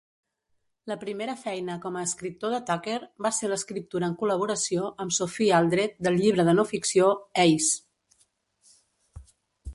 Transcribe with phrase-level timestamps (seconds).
[0.91, 5.55] La primera feina com a escriptor de Tucker va ser l'escriptura en col·laboració amb Sophie
[5.59, 7.13] Aldred del llibre de no-ficció
[7.47, 7.79] "Ace!